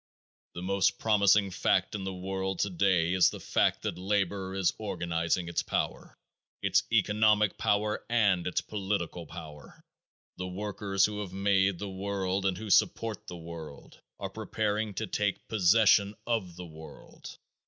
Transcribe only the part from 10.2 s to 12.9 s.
The workers who have made the world and who